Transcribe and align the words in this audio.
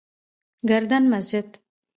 گردن 0.67 1.03
مسجد: 1.13 1.47